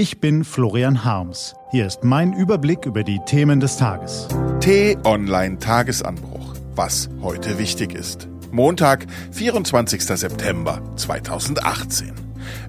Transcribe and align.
Ich 0.00 0.18
bin 0.18 0.44
Florian 0.44 1.04
Harms. 1.04 1.54
Hier 1.72 1.86
ist 1.86 2.04
mein 2.04 2.32
Überblick 2.32 2.86
über 2.86 3.04
die 3.04 3.20
Themen 3.26 3.60
des 3.60 3.76
Tages. 3.76 4.28
T-Online 4.60 5.58
Tagesanbruch. 5.58 6.54
Was 6.74 7.10
heute 7.20 7.58
wichtig 7.58 7.92
ist. 7.92 8.26
Montag, 8.50 9.06
24. 9.32 10.02
September 10.02 10.80
2018. 10.96 12.14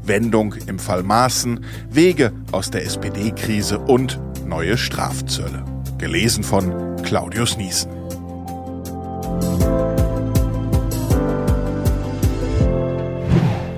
Wendung 0.04 0.55
im 0.67 0.78
Fall 0.78 1.04
Maaßen, 1.04 1.63
Wege 1.89 2.33
aus 2.52 2.70
der 2.70 2.83
SPD-Krise 2.83 3.79
und 3.79 4.20
neue 4.46 4.78
Strafzölle. 4.78 5.63
Gelesen 6.00 6.44
von 6.44 6.98
Claudius 7.02 7.56
Niesen. 7.56 7.92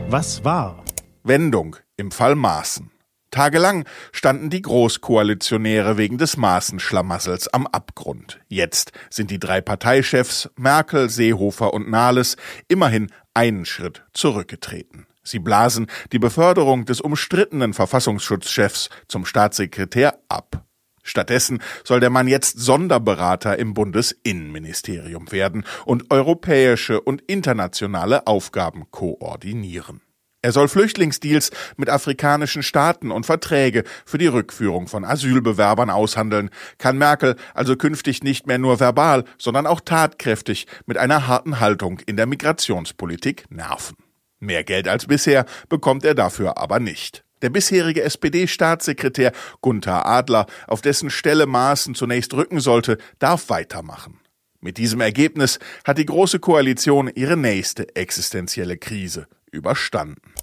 Was 0.10 0.44
war? 0.44 0.84
Wendung 1.24 1.76
im 1.98 2.10
Fall 2.10 2.34
Maaßen. 2.34 2.93
Tagelang 3.34 3.86
standen 4.12 4.52
die 4.52 4.62
Großkoalitionäre 4.62 5.98
wegen 5.98 6.20
des 6.20 6.38
Maßenschlamassels 6.38 7.48
am 7.48 7.66
Abgrund. 7.66 8.40
Jetzt 8.48 8.92
sind 9.10 9.32
die 9.32 9.40
drei 9.40 9.60
Parteichefs 9.60 10.52
Merkel, 10.56 11.10
Seehofer 11.10 11.74
und 11.74 11.90
Nahles 11.90 12.38
immerhin 12.68 13.12
einen 13.34 13.66
Schritt 13.66 14.04
zurückgetreten. 14.14 15.08
Sie 15.24 15.40
blasen 15.40 15.88
die 16.12 16.20
Beförderung 16.20 16.86
des 16.86 17.02
umstrittenen 17.02 17.74
Verfassungsschutzchefs 17.74 18.90
zum 19.08 19.26
Staatssekretär 19.26 20.20
ab. 20.30 20.64
Stattdessen 21.02 21.60
soll 21.84 22.02
der 22.02 22.12
Mann 22.12 22.28
jetzt 22.28 22.60
Sonderberater 22.60 23.58
im 23.58 23.74
Bundesinnenministerium 23.74 25.32
werden 25.32 25.66
und 25.86 26.12
europäische 26.12 27.02
und 27.02 27.24
internationale 27.24 28.28
Aufgaben 28.28 28.92
koordinieren. 28.92 30.02
Er 30.44 30.52
soll 30.52 30.68
Flüchtlingsdeals 30.68 31.52
mit 31.78 31.90
afrikanischen 31.90 32.64
Staaten 32.64 33.12
und 33.12 33.26
Verträge 33.26 33.86
für 34.06 34.18
die 34.18 34.28
Rückführung 34.28 34.90
von 34.90 35.06
Asylbewerbern 35.06 35.90
aushandeln, 35.90 36.50
kann 36.78 36.98
Merkel 36.98 37.38
also 37.54 37.78
künftig 37.78 38.24
nicht 38.24 38.46
mehr 38.46 38.58
nur 38.58 38.82
verbal, 38.82 39.24
sondern 39.38 39.66
auch 39.66 39.80
tatkräftig 39.80 40.68
mit 40.86 40.98
einer 40.98 41.28
harten 41.28 41.62
Haltung 41.62 42.00
in 42.06 42.18
der 42.18 42.26
Migrationspolitik 42.26 43.46
nerven. 43.50 43.96
Mehr 44.42 44.66
Geld 44.66 44.90
als 44.90 45.06
bisher 45.06 45.46
bekommt 45.70 46.04
er 46.04 46.14
dafür 46.14 46.58
aber 46.58 46.82
nicht. 46.82 47.24
Der 47.42 47.50
bisherige 47.50 48.04
SPD-Staatssekretär 48.04 49.32
Gunther 49.62 50.06
Adler, 50.06 50.48
auf 50.68 50.82
dessen 50.82 51.10
Stelle 51.10 51.46
Maaßen 51.46 51.96
zunächst 51.96 52.34
rücken 52.34 52.60
sollte, 52.60 52.98
darf 53.18 53.48
weitermachen. 53.48 54.20
Mit 54.60 54.78
diesem 54.78 55.00
Ergebnis 55.00 55.60
hat 55.86 56.00
die 56.00 56.06
Große 56.06 56.40
Koalition 56.40 57.10
ihre 57.16 57.38
nächste 57.38 57.96
existenzielle 57.96 58.78
Krise 58.78 59.28
überstanden. 59.54 60.34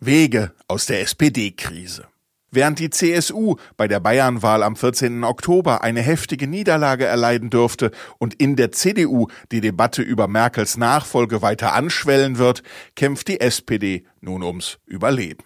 Wege 0.00 0.52
aus 0.66 0.86
der 0.86 1.00
SPD-Krise. 1.02 2.08
Während 2.50 2.78
die 2.78 2.90
CSU 2.90 3.56
bei 3.76 3.88
der 3.88 3.98
Bayernwahl 3.98 4.62
am 4.62 4.76
14. 4.76 5.24
Oktober 5.24 5.82
eine 5.82 6.02
heftige 6.02 6.46
Niederlage 6.46 7.04
erleiden 7.04 7.50
dürfte 7.50 7.90
und 8.18 8.34
in 8.34 8.54
der 8.54 8.70
CDU 8.70 9.26
die 9.50 9.60
Debatte 9.60 10.02
über 10.02 10.28
Merkels 10.28 10.76
Nachfolge 10.76 11.42
weiter 11.42 11.72
anschwellen 11.72 12.38
wird, 12.38 12.62
kämpft 12.94 13.26
die 13.26 13.40
SPD 13.40 14.06
nun 14.20 14.44
ums 14.44 14.78
Überleben. 14.86 15.44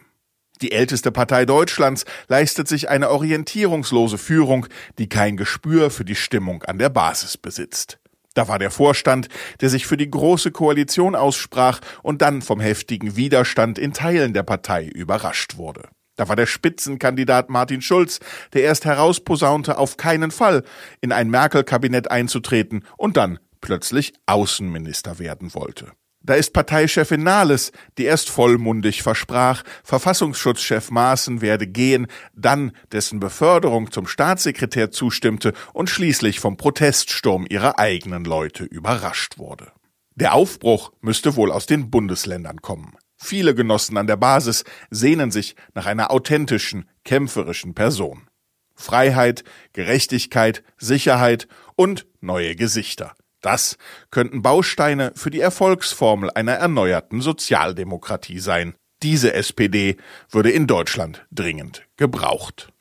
Die 0.61 0.73
älteste 0.73 1.11
Partei 1.11 1.47
Deutschlands 1.47 2.05
leistet 2.27 2.69
sich 2.69 2.91
eine 2.91 3.09
orientierungslose 3.09 4.19
Führung, 4.19 4.67
die 4.99 5.09
kein 5.09 5.39
Gespür 5.39 5.91
für 5.91 6.05
die 6.05 6.17
Stimmung 6.17 6.63
an 6.65 6.79
der 6.79 6.91
Basis 6.91 7.39
besitzt. 7.39 7.99
Da 8.39 8.47
war 8.47 8.61
der 8.61 8.71
Vorstand, 8.71 9.27
der 9.61 9.69
sich 9.69 9.89
für 9.89 9.97
die 9.97 10.09
Große 10.09 10.53
Koalition 10.53 11.17
aussprach 11.17 11.81
und 12.05 12.23
dann 12.23 12.41
vom 12.41 12.61
heftigen 12.61 13.17
Widerstand 13.17 13.81
in 13.81 13.93
Teilen 13.93 14.33
der 14.33 14.45
Partei 14.45 14.85
überrascht 14.85 15.57
wurde. 15.57 15.89
Da 16.15 16.29
war 16.29 16.37
der 16.37 16.47
Spitzenkandidat 16.47 17.51
Martin 17.51 17.83
Schulz, 17.83 18.21
der 18.53 18.63
erst 18.63 18.85
herausposaunte, 18.85 19.77
auf 19.77 19.97
keinen 19.97 20.31
Fall 20.31 20.63
in 21.01 21.11
ein 21.11 21.31
Merkel-Kabinett 21.31 22.13
einzutreten 22.13 22.85
und 22.97 23.17
dann 23.17 23.41
plötzlich 23.61 24.13
Außenminister 24.27 25.19
werden 25.19 25.53
wollte. 25.53 25.91
Da 26.29 26.35
ist 26.35 26.53
Parteichefin 26.53 27.23
Nahles, 27.23 27.73
die 27.97 28.05
erst 28.05 28.29
vollmundig 28.29 29.03
versprach, 29.03 29.63
Verfassungsschutzchef 29.83 30.91
Maaßen 30.91 31.41
werde 31.41 31.67
gehen, 31.67 32.07
dann 32.35 32.73
dessen 32.93 33.19
Beförderung 33.19 33.91
zum 33.93 34.07
Staatssekretär 34.07 34.91
zustimmte 34.91 35.55
und 35.73 35.89
schließlich 35.89 36.39
vom 36.39 36.59
Proteststurm 36.59 37.47
ihrer 37.49 37.79
eigenen 37.79 38.25
Leute 38.25 38.65
überrascht 38.65 39.39
wurde. 39.39 39.73
Der 40.17 40.35
Aufbruch 40.35 40.93
müsste 41.01 41.35
wohl 41.35 41.51
aus 41.51 41.65
den 41.65 41.91
Bundesländern 41.91 42.61
kommen. 42.61 42.93
Viele 43.17 43.55
Genossen 43.55 43.97
an 43.97 44.07
der 44.07 44.19
Basis 44.19 44.65
sehnen 44.91 45.31
sich 45.31 45.57
nach 45.73 45.87
einer 45.87 46.11
authentischen, 46.11 46.91
kämpferischen 47.07 47.73
Person. 47.73 48.29
Freiheit, 48.75 49.45
Gerechtigkeit, 49.73 50.63
Sicherheit 50.77 51.49
und 51.75 52.07
neue 52.21 52.55
Gesichter. 52.55 53.15
Das 53.41 53.77
könnten 54.11 54.43
Bausteine 54.43 55.13
für 55.15 55.31
die 55.31 55.41
Erfolgsformel 55.41 56.31
einer 56.35 56.55
erneuerten 56.55 57.21
Sozialdemokratie 57.21 58.41
sein. 58.41 58.75
Diese 59.03 59.33
SPD 59.33 59.97
würde 60.31 60.51
in 60.51 60.67
Deutschland 60.67 61.27
dringend 61.31 61.87
gebraucht. 61.97 62.73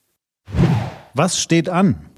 Was 1.14 1.40
steht 1.40 1.70
an? 1.70 2.10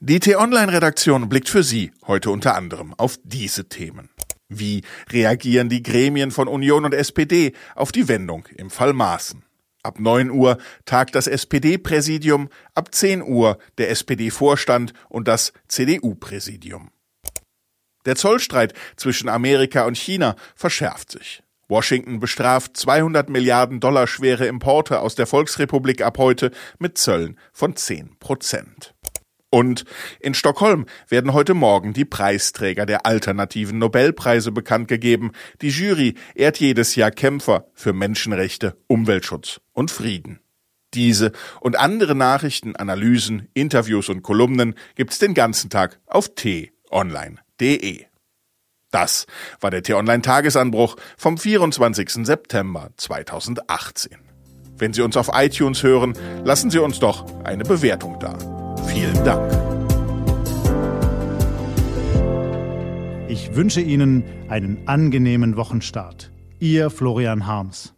Die 0.00 0.18
T-Online-Redaktion 0.18 1.28
blickt 1.28 1.48
für 1.48 1.62
Sie 1.62 1.92
heute 2.06 2.30
unter 2.30 2.56
anderem 2.56 2.92
auf 2.94 3.18
diese 3.22 3.68
Themen. 3.68 4.10
Wie 4.48 4.82
reagieren 5.10 5.68
die 5.68 5.82
Gremien 5.82 6.32
von 6.32 6.48
Union 6.48 6.84
und 6.84 6.92
SPD 6.92 7.52
auf 7.76 7.92
die 7.92 8.08
Wendung 8.08 8.48
im 8.56 8.70
Fall 8.70 8.92
Maaßen? 8.92 9.44
Ab 9.84 9.98
9 9.98 10.30
Uhr 10.30 10.58
tagt 10.84 11.14
das 11.14 11.26
SPD-Präsidium, 11.26 12.48
ab 12.74 12.94
10 12.94 13.22
Uhr 13.22 13.58
der 13.78 13.90
SPD-Vorstand 13.90 14.92
und 15.08 15.26
das 15.26 15.52
CDU-Präsidium. 15.68 16.90
Der 18.04 18.16
Zollstreit 18.16 18.74
zwischen 18.96 19.28
Amerika 19.28 19.84
und 19.84 19.96
China 19.96 20.36
verschärft 20.54 21.10
sich. 21.10 21.42
Washington 21.68 22.20
bestraft 22.20 22.76
200 22.76 23.30
Milliarden 23.30 23.80
Dollar 23.80 24.06
schwere 24.06 24.46
Importe 24.46 25.00
aus 25.00 25.14
der 25.14 25.26
Volksrepublik 25.26 26.02
ab 26.02 26.18
heute 26.18 26.50
mit 26.78 26.98
Zöllen 26.98 27.38
von 27.52 27.76
10 27.76 28.18
Prozent. 28.18 28.94
Und 29.48 29.84
in 30.20 30.34
Stockholm 30.34 30.86
werden 31.08 31.34
heute 31.34 31.54
Morgen 31.54 31.92
die 31.92 32.04
Preisträger 32.04 32.86
der 32.86 33.06
alternativen 33.06 33.78
Nobelpreise 33.78 34.50
bekannt 34.50 34.88
gegeben. 34.88 35.32
Die 35.60 35.68
Jury 35.68 36.14
ehrt 36.34 36.58
jedes 36.58 36.94
Jahr 36.96 37.10
Kämpfer 37.10 37.66
für 37.74 37.92
Menschenrechte, 37.92 38.76
Umweltschutz 38.86 39.60
und 39.72 39.90
Frieden. 39.90 40.40
Diese 40.94 41.32
und 41.60 41.78
andere 41.78 42.14
Nachrichten, 42.14 42.76
Analysen, 42.76 43.48
Interviews 43.54 44.08
und 44.08 44.22
Kolumnen 44.22 44.74
gibt's 44.94 45.18
den 45.18 45.34
ganzen 45.34 45.70
Tag 45.70 46.00
auf 46.06 46.34
t-online 46.34 47.38
t-online.de. 47.62 48.04
Das 48.90 49.26
war 49.60 49.70
der 49.70 49.82
T-Online-Tagesanbruch 49.82 50.96
vom 51.16 51.38
24. 51.38 52.26
September 52.26 52.90
2018. 52.96 54.18
Wenn 54.76 54.92
Sie 54.92 55.02
uns 55.02 55.16
auf 55.16 55.30
iTunes 55.32 55.82
hören, 55.82 56.14
lassen 56.44 56.70
Sie 56.70 56.78
uns 56.78 56.98
doch 56.98 57.24
eine 57.44 57.64
Bewertung 57.64 58.18
da. 58.18 58.36
Vielen 58.86 59.24
Dank. 59.24 59.50
Ich 63.28 63.54
wünsche 63.54 63.80
Ihnen 63.80 64.24
einen 64.50 64.86
angenehmen 64.86 65.56
Wochenstart. 65.56 66.30
Ihr 66.58 66.90
Florian 66.90 67.46
Harms. 67.46 67.94